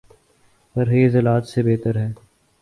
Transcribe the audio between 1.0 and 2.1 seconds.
علاج سے بہتر ہے